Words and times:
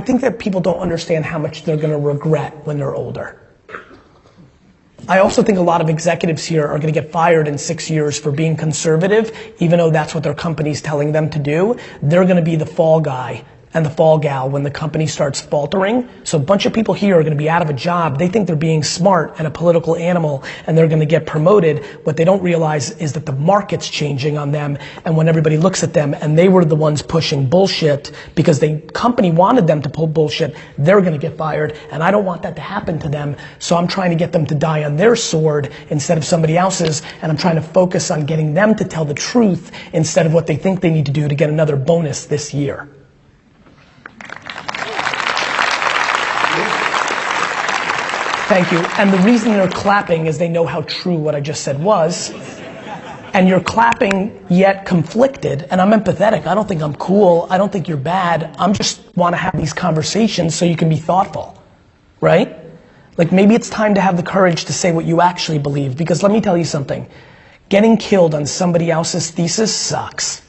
think 0.00 0.20
that 0.22 0.38
people 0.38 0.60
don't 0.60 0.78
understand 0.78 1.24
how 1.24 1.38
much 1.38 1.64
they're 1.64 1.76
gonna 1.76 1.98
regret 1.98 2.66
when 2.66 2.78
they're 2.78 2.94
older. 2.94 3.40
I 5.06 5.18
also 5.18 5.42
think 5.42 5.58
a 5.58 5.62
lot 5.62 5.80
of 5.80 5.90
executives 5.90 6.44
here 6.44 6.66
are 6.66 6.78
gonna 6.78 6.92
get 6.92 7.12
fired 7.12 7.46
in 7.46 7.58
six 7.58 7.90
years 7.90 8.18
for 8.18 8.32
being 8.32 8.56
conservative, 8.56 9.36
even 9.58 9.78
though 9.78 9.90
that's 9.90 10.14
what 10.14 10.22
their 10.22 10.34
company's 10.34 10.80
telling 10.80 11.12
them 11.12 11.28
to 11.30 11.38
do. 11.38 11.76
They're 12.02 12.24
gonna 12.24 12.42
be 12.42 12.56
the 12.56 12.66
fall 12.66 13.00
guy 13.00 13.44
and 13.74 13.84
the 13.84 13.90
fall 13.90 14.18
gal 14.18 14.48
when 14.48 14.62
the 14.62 14.70
company 14.70 15.06
starts 15.06 15.40
faltering. 15.40 16.08
So 16.22 16.38
a 16.38 16.40
bunch 16.40 16.64
of 16.64 16.72
people 16.72 16.94
here 16.94 17.18
are 17.18 17.22
gonna 17.24 17.34
be 17.34 17.50
out 17.50 17.60
of 17.60 17.68
a 17.68 17.74
job. 17.74 18.18
They 18.18 18.28
think 18.28 18.46
they're 18.46 18.56
being 18.56 18.84
smart 18.84 19.34
and 19.38 19.46
a 19.46 19.50
political 19.50 19.96
animal 19.96 20.44
and 20.66 20.78
they're 20.78 20.88
gonna 20.88 21.06
get 21.06 21.26
promoted. 21.26 21.84
What 22.04 22.16
they 22.16 22.24
don't 22.24 22.42
realize 22.42 22.92
is 22.92 23.12
that 23.14 23.26
the 23.26 23.32
market's 23.32 23.90
changing 23.90 24.38
on 24.38 24.52
them 24.52 24.78
and 25.04 25.16
when 25.16 25.28
everybody 25.28 25.56
looks 25.56 25.82
at 25.82 25.92
them 25.92 26.14
and 26.14 26.38
they 26.38 26.48
were 26.48 26.64
the 26.64 26.76
ones 26.76 27.02
pushing 27.02 27.46
bullshit 27.46 28.12
because 28.36 28.60
the 28.60 28.78
company 28.92 29.32
wanted 29.32 29.66
them 29.66 29.82
to 29.82 29.90
pull 29.90 30.06
bullshit, 30.06 30.54
they're 30.78 31.00
gonna 31.00 31.18
get 31.18 31.36
fired 31.36 31.76
and 31.90 32.02
I 32.02 32.12
don't 32.12 32.24
want 32.24 32.42
that 32.42 32.54
to 32.56 32.62
happen 32.62 33.00
to 33.00 33.08
them. 33.08 33.36
So 33.58 33.76
I'm 33.76 33.88
trying 33.88 34.10
to 34.10 34.16
get 34.16 34.30
them 34.30 34.46
to 34.46 34.54
die 34.54 34.84
on 34.84 34.96
their 34.96 35.16
sword 35.16 35.72
instead 35.90 36.16
of 36.16 36.24
somebody 36.24 36.56
else's 36.56 37.02
and 37.22 37.32
I'm 37.32 37.38
trying 37.38 37.56
to 37.56 37.62
focus 37.62 38.12
on 38.12 38.24
getting 38.24 38.54
them 38.54 38.76
to 38.76 38.84
tell 38.84 39.04
the 39.04 39.14
truth 39.14 39.72
instead 39.92 40.26
of 40.26 40.32
what 40.32 40.46
they 40.46 40.56
think 40.56 40.80
they 40.80 40.90
need 40.90 41.06
to 41.06 41.12
do 41.12 41.26
to 41.26 41.34
get 41.34 41.50
another 41.50 41.76
bonus 41.76 42.26
this 42.26 42.54
year. 42.54 42.88
Thank 48.54 48.70
you. 48.70 48.78
And 48.98 49.12
the 49.12 49.18
reason 49.18 49.50
they're 49.50 49.68
clapping 49.68 50.26
is 50.26 50.38
they 50.38 50.48
know 50.48 50.64
how 50.64 50.82
true 50.82 51.16
what 51.16 51.34
I 51.34 51.40
just 51.40 51.64
said 51.64 51.82
was. 51.82 52.30
And 53.32 53.48
you're 53.48 53.58
clapping 53.58 54.46
yet 54.48 54.86
conflicted, 54.86 55.66
and 55.72 55.80
I'm 55.80 55.90
empathetic. 55.90 56.46
I 56.46 56.54
don't 56.54 56.68
think 56.68 56.80
I'm 56.80 56.94
cool. 56.94 57.48
I 57.50 57.58
don't 57.58 57.72
think 57.72 57.88
you're 57.88 57.96
bad. 57.96 58.54
I'm 58.56 58.72
just 58.72 59.02
want 59.16 59.32
to 59.32 59.38
have 59.38 59.56
these 59.56 59.72
conversations 59.72 60.54
so 60.54 60.66
you 60.66 60.76
can 60.76 60.88
be 60.88 60.94
thoughtful, 60.94 61.60
right? 62.20 62.56
Like 63.16 63.32
maybe 63.32 63.56
it's 63.56 63.68
time 63.68 63.92
to 63.96 64.00
have 64.00 64.16
the 64.16 64.22
courage 64.22 64.66
to 64.66 64.72
say 64.72 64.92
what 64.92 65.04
you 65.04 65.20
actually 65.20 65.58
believe. 65.58 65.96
Because 65.96 66.22
let 66.22 66.30
me 66.30 66.40
tell 66.40 66.56
you 66.56 66.64
something 66.64 67.08
getting 67.70 67.96
killed 67.96 68.36
on 68.36 68.46
somebody 68.46 68.88
else's 68.88 69.32
thesis 69.32 69.74
sucks. 69.74 70.42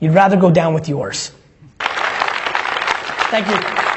You'd 0.00 0.14
rather 0.14 0.38
go 0.38 0.50
down 0.50 0.72
with 0.72 0.88
yours. 0.88 1.30
Thank 1.78 3.48
you. 3.48 3.95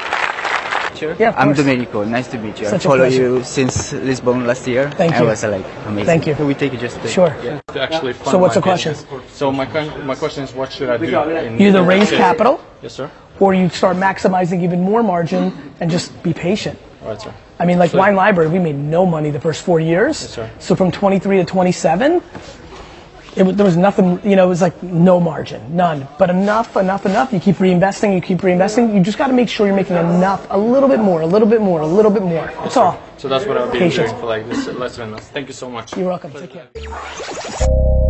Sure. 0.96 1.14
Yeah, 1.18 1.28
of 1.30 1.36
I'm 1.38 1.48
course. 1.48 1.58
Domenico. 1.58 2.04
Nice 2.04 2.28
to 2.28 2.38
meet 2.38 2.58
you. 2.60 2.66
Such 2.66 2.84
a 2.84 2.88
I 2.88 2.90
follow 2.92 3.04
you 3.04 3.42
since 3.44 3.92
Lisbon 3.92 4.46
last 4.46 4.66
year. 4.66 4.90
Thank 4.92 5.14
I 5.14 5.20
you. 5.20 5.26
was 5.26 5.42
uh, 5.44 5.50
like 5.50 5.64
amazing. 5.86 6.06
Thank 6.06 6.26
you. 6.26 6.34
Can 6.34 6.46
we 6.46 6.54
take 6.54 6.72
it 6.74 6.80
just 6.80 6.98
a 6.98 7.08
Sure. 7.08 7.34
Yeah. 7.42 7.60
to 7.72 7.80
actually 7.80 8.12
fund 8.12 8.30
So 8.30 8.38
what's 8.38 8.54
the 8.54 8.62
question? 8.62 8.92
business. 8.92 9.32
So 9.36 9.50
my 9.52 9.66
my 10.04 10.14
question 10.14 10.44
is, 10.44 10.52
what 10.54 10.72
should 10.72 10.90
I 10.90 10.96
do? 10.98 11.06
You 11.06 11.68
either 11.68 11.82
raise 11.82 12.10
capital 12.10 12.60
Yes, 12.82 12.94
sir. 12.94 13.10
or 13.38 13.54
you 13.54 13.68
start 13.68 13.96
maximizing 13.96 14.62
even 14.62 14.82
more 14.82 15.02
margin 15.02 15.52
and 15.80 15.90
just 15.90 16.12
be 16.22 16.32
patient. 16.32 16.78
All 17.02 17.08
right, 17.08 17.20
sir. 17.20 17.32
I 17.58 17.64
mean, 17.66 17.78
like 17.78 17.90
So- 17.92 17.98
Wine 17.98 18.16
Library, 18.16 18.48
we 18.48 18.58
made 18.58 18.76
no 18.76 19.04
money 19.06 19.30
the 19.30 19.40
first 19.40 19.62
four 19.62 19.80
years. 19.80 20.20
Yes, 20.22 20.30
sir. 20.34 20.50
So 20.58 20.74
from 20.74 20.90
23 20.90 21.38
to 21.38 21.44
27, 21.44 22.22
it, 23.36 23.56
there 23.56 23.66
was 23.66 23.76
nothing, 23.76 24.20
you 24.28 24.36
know, 24.36 24.46
it 24.46 24.48
was 24.48 24.62
like 24.62 24.82
no 24.82 25.20
margin, 25.20 25.74
none. 25.74 26.06
But 26.18 26.30
enough, 26.30 26.76
enough, 26.76 27.06
enough. 27.06 27.32
You 27.32 27.40
keep 27.40 27.56
reinvesting, 27.56 28.14
you 28.14 28.20
keep 28.20 28.38
reinvesting. 28.38 28.94
You 28.94 29.02
just 29.02 29.18
got 29.18 29.28
to 29.28 29.32
make 29.32 29.48
sure 29.48 29.66
you're 29.66 29.76
making 29.76 29.96
enough, 29.96 30.46
a 30.50 30.58
little 30.58 30.88
bit 30.88 31.00
more, 31.00 31.20
a 31.20 31.26
little 31.26 31.48
bit 31.48 31.60
more, 31.60 31.80
a 31.80 31.86
little 31.86 32.10
bit 32.10 32.22
more. 32.22 32.46
That's 32.46 32.76
all. 32.76 33.00
So 33.18 33.28
that's 33.28 33.46
what 33.46 33.56
I've 33.56 33.70
been 33.70 33.80
Patience. 33.80 34.10
doing 34.10 34.20
for 34.20 34.26
like 34.26 34.48
this 34.48 34.66
less 34.66 34.96
than 34.96 35.08
enough. 35.08 35.28
Thank 35.30 35.48
you 35.48 35.54
so 35.54 35.70
much. 35.70 35.96
You're 35.96 36.08
welcome. 36.08 36.32
Take 36.32 36.50
care. 36.52 38.09